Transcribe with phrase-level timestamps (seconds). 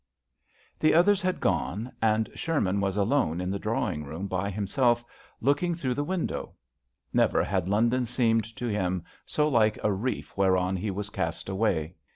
[0.79, 5.05] HE others had gone,, and Sherman was alone in the drawing room by himself,
[5.41, 6.55] looking through the window.
[7.13, 11.93] Never had London seemed to him so like a reef whereon he was cast away.